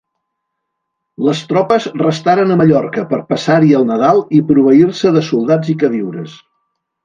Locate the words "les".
1.27-1.41